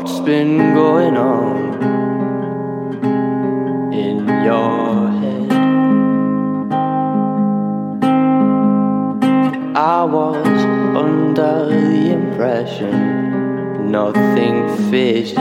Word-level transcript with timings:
What's 0.00 0.20
been 0.20 0.58
going 0.76 1.16
on 1.16 1.82
in 3.92 4.18
your 4.44 5.10
head? 5.18 5.52
I 9.76 10.04
was 10.04 10.36
under 10.94 11.66
the 11.66 12.12
impression 12.12 13.90
nothing 13.90 14.68
fits 14.88 15.32
you. 15.32 15.38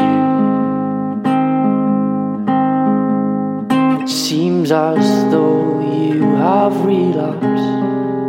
It 4.02 4.10
seems 4.10 4.72
as 4.72 5.06
though 5.30 5.82
you 5.82 6.24
have 6.38 6.84
relapsed. 6.84 7.70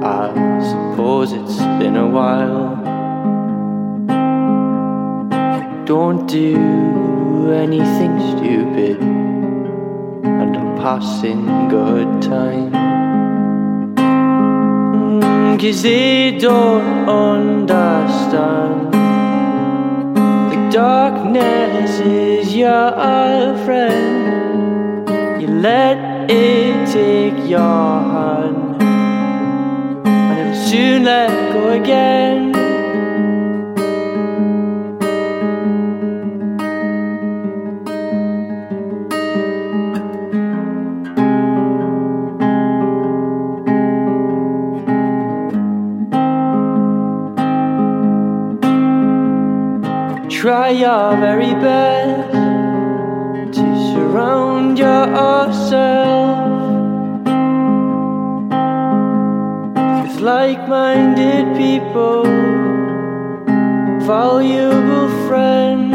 I 0.05 0.29
suppose 0.61 1.33
it's 1.33 1.57
been 1.81 1.97
a 1.97 2.07
while. 2.07 2.88
Don't 5.89 6.27
do 6.27 7.51
anything 7.51 8.21
stupid, 8.21 9.01
and 10.23 10.55
I'm 10.55 10.77
passing 10.77 11.47
good 11.71 12.21
time. 12.21 12.73
Mm, 13.97 15.59
Cause 15.59 15.81
they 15.81 16.37
don't 16.37 17.09
understand. 17.09 18.93
The 20.53 20.59
darkness 20.71 22.01
is 22.01 22.55
your 22.55 23.57
friend. 23.65 25.09
You 25.41 25.49
let 25.49 26.31
it 26.31 26.87
take 26.93 27.49
your 27.49 28.01
hand, 28.13 28.83
and 30.05 30.39
it'll 30.39 30.55
soon 30.69 31.05
let 31.05 31.31
go 31.55 31.71
again. 31.71 32.18
Try 50.39 50.69
your 50.71 51.17
very 51.17 51.53
best 51.55 52.33
to 53.57 53.65
surround 53.91 54.79
yourself 54.79 56.39
with 60.05 60.21
like 60.21 60.69
minded 60.69 61.57
people, 61.57 62.23
valuable 64.07 65.09
friends. 65.27 65.95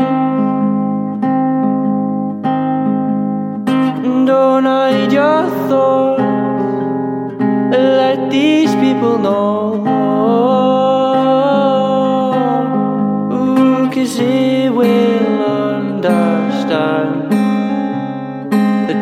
And 4.04 4.28
Don't 4.28 4.66
hide 4.66 5.14
your 5.14 5.50
thoughts, 5.70 6.22
let 7.72 8.30
these 8.30 8.75
people 8.75 9.18
know. 9.20 9.93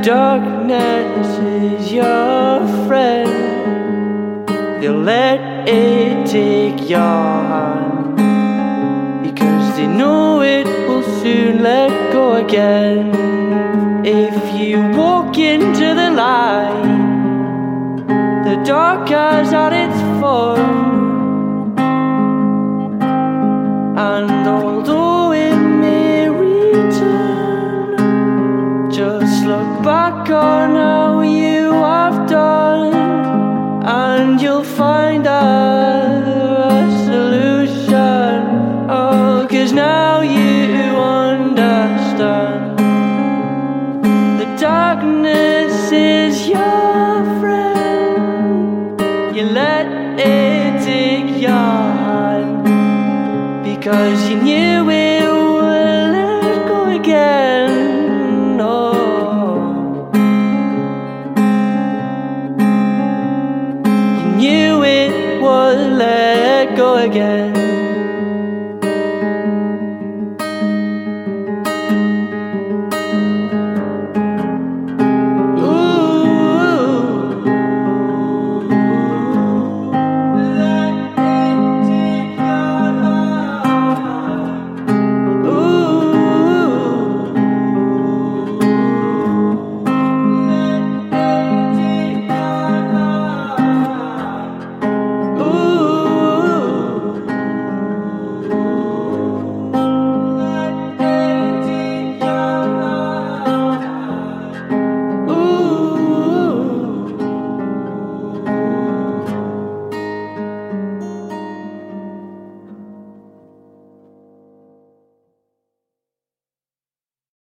Darkness 0.02 1.28
is 1.38 1.92
your 1.92 2.68
friend. 2.88 4.48
They'll 4.82 4.98
let 4.98 5.70
it 5.70 6.26
take 6.26 6.90
your 6.90 7.00
hand 7.00 8.16
Because 9.22 9.76
they 9.78 9.86
know 9.86 10.42
it 10.42 10.66
will 10.88 11.04
soon 11.22 11.62
let 11.62 11.92
go 12.12 12.34
again. 12.44 13.14
If 14.04 14.60
you 14.60 14.82
walk 14.98 15.38
into 15.38 15.94
the 15.94 16.10
light 16.10 16.84
The 18.44 18.64
dark 18.66 19.08
has 19.10 19.52
had 19.52 19.74
its 19.74 20.02
fun 20.20 20.82
and 23.98 24.41
now 39.82 40.22
you 40.22 40.96
understand. 41.26 42.78
The 44.40 44.48
darkness 44.70 45.76
is 45.92 46.34
your 46.56 47.10
friend. 47.40 49.02
You 49.36 49.44
let 49.62 49.88
it 50.34 50.72
take 50.92 51.30
your 51.48 51.78
hand 52.06 52.64
because 53.70 54.20
you 54.30 54.38
knew 54.48 54.80
it 55.08 55.24
would 55.56 56.06
let 56.18 56.58
go 56.72 56.80
again. 57.00 57.72
No, 58.62 58.78
you 64.22 64.28
knew 64.42 64.74
it 65.00 65.14
would 65.44 65.82
let 66.04 66.78
go 66.82 66.90
again. 67.10 67.91